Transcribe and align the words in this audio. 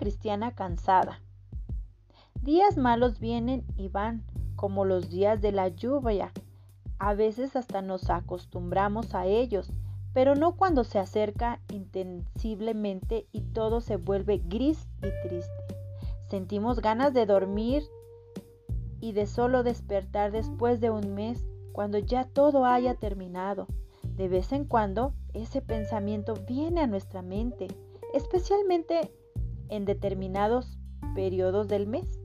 cristiana 0.00 0.54
cansada. 0.54 1.20
Días 2.40 2.78
malos 2.78 3.20
vienen 3.20 3.66
y 3.76 3.88
van, 3.88 4.24
como 4.56 4.86
los 4.86 5.10
días 5.10 5.42
de 5.42 5.52
la 5.52 5.68
lluvia. 5.68 6.32
A 6.98 7.12
veces 7.12 7.54
hasta 7.54 7.82
nos 7.82 8.08
acostumbramos 8.08 9.14
a 9.14 9.26
ellos, 9.26 9.74
pero 10.14 10.36
no 10.36 10.56
cuando 10.56 10.84
se 10.84 10.98
acerca 10.98 11.60
intensiblemente 11.70 13.26
y 13.30 13.42
todo 13.42 13.82
se 13.82 13.96
vuelve 13.96 14.38
gris 14.42 14.88
y 15.02 15.28
triste. 15.28 15.76
Sentimos 16.30 16.80
ganas 16.80 17.12
de 17.12 17.26
dormir 17.26 17.82
y 19.00 19.12
de 19.12 19.26
solo 19.26 19.62
despertar 19.62 20.32
después 20.32 20.80
de 20.80 20.88
un 20.88 21.14
mes, 21.14 21.44
cuando 21.72 21.98
ya 21.98 22.24
todo 22.24 22.64
haya 22.64 22.94
terminado. 22.94 23.66
De 24.16 24.28
vez 24.28 24.52
en 24.52 24.64
cuando 24.64 25.12
ese 25.34 25.60
pensamiento 25.60 26.32
viene 26.48 26.80
a 26.80 26.86
nuestra 26.86 27.20
mente, 27.20 27.68
especialmente 28.14 29.12
en 29.70 29.84
determinados 29.84 30.78
periodos 31.14 31.68
del 31.68 31.86
mes. 31.86 32.20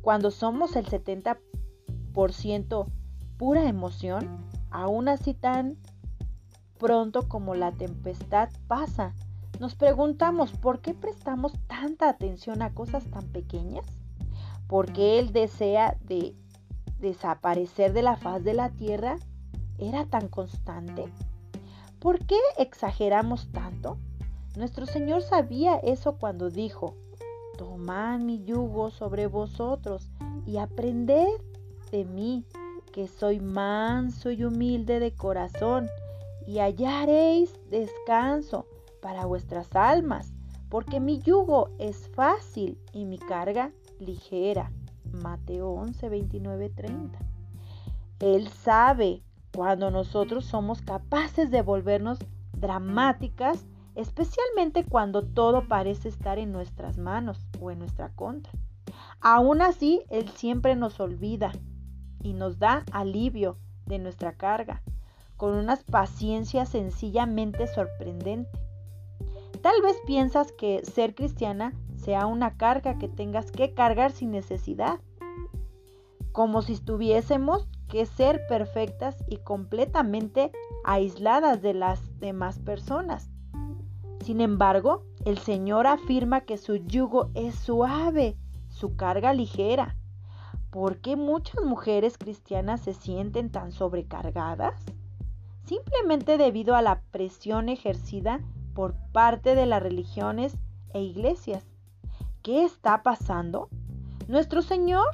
Cuando 0.00 0.30
somos 0.30 0.76
el 0.76 0.86
70% 0.86 2.86
pura 3.36 3.68
emoción, 3.68 4.46
aún 4.70 5.08
así 5.08 5.34
tan 5.34 5.76
pronto 6.78 7.28
como 7.28 7.54
la 7.54 7.72
tempestad 7.72 8.48
pasa, 8.66 9.14
nos 9.60 9.74
preguntamos 9.74 10.52
por 10.52 10.80
qué 10.80 10.94
prestamos 10.94 11.52
tanta 11.66 12.08
atención 12.08 12.62
a 12.62 12.74
cosas 12.74 13.04
tan 13.10 13.26
pequeñas. 13.28 13.84
¿Por 14.68 14.92
qué 14.92 15.18
el 15.18 15.32
deseo 15.32 15.96
de 16.02 16.36
desaparecer 17.00 17.92
de 17.92 18.02
la 18.02 18.16
faz 18.16 18.44
de 18.44 18.54
la 18.54 18.70
tierra 18.70 19.16
era 19.78 20.06
tan 20.06 20.28
constante? 20.28 21.06
¿Por 21.98 22.24
qué 22.26 22.38
exageramos 22.58 23.50
tanto? 23.50 23.98
Nuestro 24.56 24.86
Señor 24.86 25.22
sabía 25.22 25.76
eso 25.76 26.16
cuando 26.16 26.50
dijo, 26.50 26.94
Tomad 27.56 28.20
mi 28.20 28.44
yugo 28.44 28.90
sobre 28.90 29.26
vosotros 29.26 30.10
y 30.46 30.56
aprended 30.56 31.28
de 31.90 32.04
mí, 32.04 32.44
que 32.92 33.08
soy 33.08 33.40
manso 33.40 34.30
y 34.30 34.44
humilde 34.44 35.00
de 35.00 35.12
corazón, 35.12 35.88
y 36.46 36.58
hallaréis 36.58 37.52
descanso 37.70 38.66
para 39.02 39.26
vuestras 39.26 39.74
almas, 39.74 40.32
porque 40.68 41.00
mi 41.00 41.18
yugo 41.18 41.70
es 41.78 42.08
fácil 42.08 42.78
y 42.92 43.04
mi 43.04 43.18
carga 43.18 43.72
ligera. 43.98 44.70
Mateo 45.12 45.70
11, 45.70 46.08
29, 46.08 46.70
30. 46.70 47.18
Él 48.20 48.48
sabe 48.48 49.22
cuando 49.54 49.90
nosotros 49.90 50.44
somos 50.44 50.82
capaces 50.82 51.50
de 51.50 51.62
volvernos 51.62 52.18
dramáticas 52.52 53.64
especialmente 53.98 54.84
cuando 54.84 55.24
todo 55.24 55.66
parece 55.66 56.08
estar 56.08 56.38
en 56.38 56.52
nuestras 56.52 56.98
manos 56.98 57.44
o 57.60 57.72
en 57.72 57.80
nuestra 57.80 58.10
contra. 58.10 58.52
Aún 59.20 59.60
así, 59.60 60.02
Él 60.08 60.28
siempre 60.28 60.76
nos 60.76 61.00
olvida 61.00 61.50
y 62.22 62.32
nos 62.32 62.60
da 62.60 62.84
alivio 62.92 63.58
de 63.86 63.98
nuestra 63.98 64.34
carga, 64.34 64.82
con 65.36 65.54
una 65.54 65.76
paciencia 65.90 66.64
sencillamente 66.64 67.66
sorprendente. 67.66 68.56
Tal 69.62 69.82
vez 69.82 69.96
piensas 70.06 70.52
que 70.52 70.84
ser 70.84 71.16
cristiana 71.16 71.72
sea 71.96 72.26
una 72.26 72.56
carga 72.56 72.98
que 72.98 73.08
tengas 73.08 73.50
que 73.50 73.74
cargar 73.74 74.12
sin 74.12 74.30
necesidad, 74.30 75.00
como 76.30 76.62
si 76.62 76.74
estuviésemos 76.74 77.66
que 77.88 78.06
ser 78.06 78.46
perfectas 78.48 79.24
y 79.26 79.38
completamente 79.38 80.52
aisladas 80.84 81.62
de 81.62 81.74
las 81.74 82.20
demás 82.20 82.60
personas. 82.60 83.28
Sin 84.28 84.42
embargo, 84.42 85.04
el 85.24 85.38
Señor 85.38 85.86
afirma 85.86 86.42
que 86.42 86.58
su 86.58 86.76
yugo 86.76 87.30
es 87.32 87.54
suave, 87.54 88.36
su 88.68 88.94
carga 88.94 89.32
ligera. 89.32 89.96
¿Por 90.68 90.98
qué 90.98 91.16
muchas 91.16 91.64
mujeres 91.64 92.18
cristianas 92.18 92.82
se 92.82 92.92
sienten 92.92 93.50
tan 93.50 93.72
sobrecargadas? 93.72 94.84
Simplemente 95.64 96.36
debido 96.36 96.76
a 96.76 96.82
la 96.82 97.00
presión 97.10 97.70
ejercida 97.70 98.42
por 98.74 98.92
parte 99.12 99.54
de 99.54 99.64
las 99.64 99.82
religiones 99.82 100.58
e 100.92 101.00
iglesias. 101.00 101.64
¿Qué 102.42 102.66
está 102.66 103.02
pasando? 103.02 103.70
Nuestro 104.26 104.60
Señor 104.60 105.08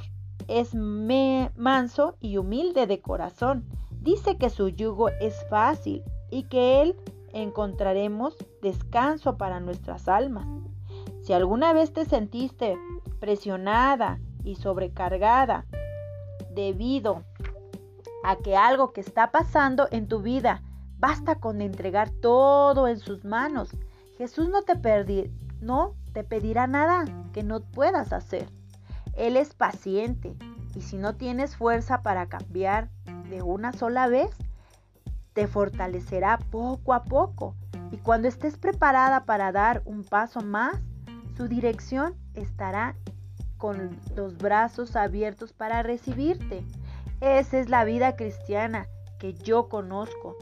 es 0.49 0.75
manso 0.75 2.17
y 2.21 2.39
humilde 2.39 2.89
de 2.89 3.01
corazón. 3.01 3.65
Dice 4.01 4.39
que 4.39 4.51
su 4.51 4.71
yugo 4.71 5.11
es 5.21 5.37
fácil 5.49 6.03
y 6.33 6.49
que 6.49 6.83
Él 6.83 6.97
encontraremos 7.35 8.37
descanso 8.63 9.37
para 9.37 9.61
nuestras 9.61 10.09
almas. 10.09 10.47
Si 11.23 11.33
alguna 11.33 11.73
vez 11.73 11.93
te 11.93 12.05
sentiste 12.05 12.79
presionada 13.21 14.19
y 14.45 14.55
sobrecargada 14.55 15.67
debido 16.55 17.25
a 18.25 18.37
que 18.37 18.57
algo 18.57 18.93
que 18.93 19.01
está 19.01 19.31
pasando 19.31 19.89
en 19.91 20.09
tu 20.09 20.23
vida, 20.23 20.63
basta 20.99 21.35
con 21.35 21.61
entregar 21.61 22.11
todo 22.11 22.89
en 22.89 22.99
sus 22.99 23.25
manos. 23.25 23.71
Jesús 24.17 24.49
no 24.49 24.63
te, 24.63 25.31
no 25.61 25.95
te 26.13 26.25
pedirá 26.25 26.67
nada 26.67 27.05
que 27.33 27.43
no 27.43 27.61
puedas 27.61 28.13
hacer. 28.13 28.49
Él 29.17 29.37
es 29.37 29.55
paciente 29.55 30.37
y 30.75 30.83
si 30.83 30.97
no 30.97 31.17
tienes 31.17 31.57
fuerza 31.57 32.03
para 32.03 32.27
cambiar 32.29 32.91
de 33.29 33.43
una 33.43 33.73
sola 33.73 34.07
vez, 34.09 34.31
te 35.35 35.47
fortalecerá 35.47 36.39
poco 36.39 36.95
a 36.95 37.05
poco 37.05 37.55
y 37.91 37.99
cuando 37.99 38.29
estés 38.29 38.57
preparada 38.57 39.25
para 39.25 39.53
dar 39.53 39.83
un 39.85 40.05
paso 40.05 40.41
más, 40.41 40.81
su 41.37 41.49
dirección 41.49 42.17
estará 42.35 42.97
con 43.59 43.99
los 44.17 44.39
brazos 44.39 44.97
abiertos 44.97 45.53
para 45.53 45.83
recibirte. 45.83 46.65
Esa 47.21 47.59
es 47.59 47.69
la 47.69 47.85
vida 47.85 48.17
cristiana 48.17 48.87
que 49.19 49.35
yo 49.35 49.69
conozco. 49.69 50.37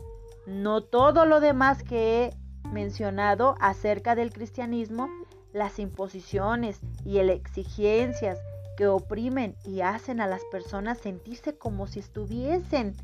No 0.47 0.83
todo 0.83 1.25
lo 1.25 1.41
demás 1.41 1.83
que 1.83 2.25
he 2.25 2.69
mencionado 2.69 3.55
acerca 3.61 4.15
del 4.15 4.33
cristianismo, 4.33 5.09
las 5.53 5.79
imposiciones 5.79 6.81
y 7.05 7.23
las 7.23 7.37
exigencias 7.37 8.39
que 8.77 8.87
oprimen 8.87 9.55
y 9.65 9.83
hacen 9.83 10.21
a 10.21 10.27
las 10.27 10.43
personas 10.51 10.99
sentirse 10.99 11.57
como 11.57 11.87
si 11.87 12.01
estuviesen 12.01 12.95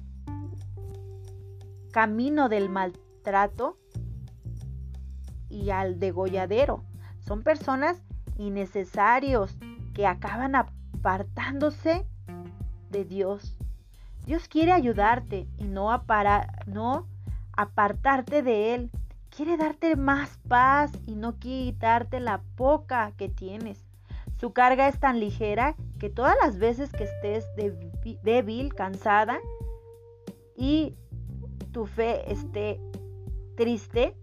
camino 1.93 2.49
del 2.49 2.69
maltrato 2.69 3.79
y 5.49 5.71
al 5.71 5.99
degolladero. 5.99 6.85
Son 7.21 7.43
personas 7.43 8.03
innecesarios 8.37 9.57
que 9.95 10.07
acaban 10.07 10.55
apartándose 10.55 12.07
de 12.91 13.05
Dios. 13.05 13.57
Dios 14.27 14.49
quiere 14.49 14.73
ayudarte 14.73 15.47
y 15.57 15.65
no, 15.65 15.91
no 16.67 17.07
apartarte 17.57 18.43
de 18.43 18.75
Él. 18.75 18.91
Quiere 19.35 19.57
darte 19.57 19.97
más 19.97 20.39
paz 20.49 20.93
y 21.07 21.15
no 21.15 21.39
quitarte 21.39 22.21
la 22.21 22.43
poca 22.57 23.13
que 23.17 23.29
tienes. 23.29 23.85
Su 24.39 24.53
carga 24.53 24.87
es 24.89 25.01
tan 25.01 25.19
ligera 25.19 25.75
que 25.99 26.11
todas 26.11 26.37
las 26.43 26.59
veces 26.59 26.93
que 26.93 27.05
estés 27.05 27.45
débil, 28.23 28.75
cansada 28.75 29.39
y 30.57 30.95
tu 31.79 31.87
fe 31.87 32.33
esté 32.33 32.81
triste, 33.57 34.17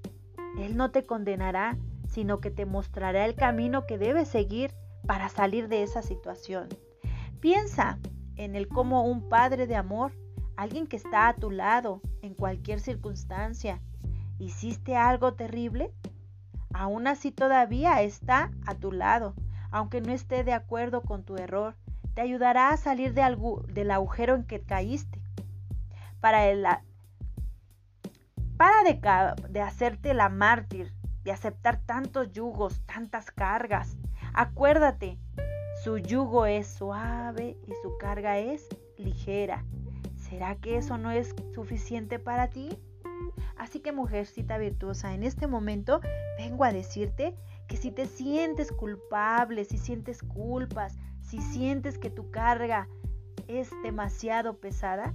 Él 0.59 0.75
no 0.75 0.91
te 0.91 1.05
condenará, 1.05 1.77
sino 2.05 2.41
que 2.41 2.51
te 2.51 2.66
mostrará 2.66 3.23
el 3.23 3.33
camino 3.35 3.85
que 3.85 3.97
debes 3.97 4.27
seguir 4.27 4.73
para 5.07 5.29
salir 5.29 5.69
de 5.69 5.81
esa 5.81 6.01
situación. 6.01 6.67
Piensa 7.39 7.97
en 8.35 8.57
el 8.57 8.67
como 8.67 9.05
un 9.05 9.29
padre 9.29 9.67
de 9.67 9.77
amor, 9.77 10.11
alguien 10.57 10.85
que 10.85 10.97
está 10.97 11.29
a 11.29 11.35
tu 11.35 11.49
lado 11.49 12.01
en 12.21 12.33
cualquier 12.33 12.81
circunstancia. 12.81 13.79
¿Hiciste 14.37 14.97
algo 14.97 15.35
terrible? 15.35 15.93
Aún 16.73 17.07
así 17.07 17.31
todavía 17.31 18.02
está 18.02 18.52
a 18.67 18.75
tu 18.75 18.91
lado, 18.91 19.34
aunque 19.72 20.02
no 20.02 20.11
esté 20.11 20.43
de 20.43 20.52
acuerdo 20.52 21.03
con 21.03 21.23
tu 21.23 21.37
error. 21.37 21.78
Te 22.16 22.22
ayudará 22.22 22.72
a 22.72 22.75
salir 22.75 23.13
de 23.13 23.23
del 23.69 23.91
agujero 23.91 24.35
en 24.35 24.43
que 24.43 24.59
caíste. 24.59 25.22
Para 26.19 26.47
el, 26.47 26.66
para 28.57 28.84
de, 28.84 29.61
hacerte 29.61 30.13
la 30.13 30.29
mártir, 30.29 30.93
de 31.23 31.31
aceptar 31.31 31.81
tantos 31.85 32.31
yugos, 32.31 32.81
tantas 32.85 33.31
cargas. 33.31 33.97
Acuérdate, 34.34 35.17
su 35.84 35.97
yugo 35.97 36.46
es 36.46 36.67
suave 36.67 37.57
y 37.67 37.73
su 37.81 37.97
carga 37.97 38.37
es 38.37 38.67
ligera. 38.97 39.66
¿Será 40.16 40.55
que 40.55 40.78
eso 40.78 40.97
no 40.97 41.11
es 41.11 41.35
suficiente 41.53 42.19
para 42.19 42.49
ti? 42.49 42.69
Así 43.57 43.79
que 43.79 43.91
mujercita 43.91 44.57
virtuosa, 44.57 45.13
en 45.13 45.23
este 45.23 45.47
momento 45.47 46.02
vengo 46.37 46.63
a 46.63 46.73
decirte 46.73 47.35
que 47.67 47.78
si 47.78 47.91
te 47.91 48.05
sientes 48.05 48.72
culpable, 48.72 49.66
si 49.66 49.78
sientes 49.78 50.22
culpas, 50.22 50.97
si 51.22 51.41
sientes 51.41 51.97
que 51.97 52.09
tu 52.09 52.31
carga 52.31 52.87
es 53.47 53.69
demasiado 53.84 54.57
pesada, 54.57 55.13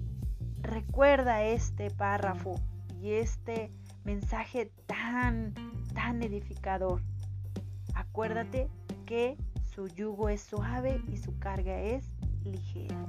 recuerda 0.63 1.43
este 1.43 1.91
párrafo 1.91 2.61
y 3.01 3.13
este 3.13 3.71
mensaje 4.05 4.71
tan, 4.87 5.55
tan 5.95 6.23
edificador. 6.23 7.03
Acuérdate 7.95 8.69
porque 8.87 9.37
su 9.75 9.89
yugo 9.89 10.29
es 10.29 10.43
suave 10.43 11.01
y 11.09 11.17
su 11.17 11.39
carga 11.39 11.81
es 11.81 12.05
ligera. 12.45 13.07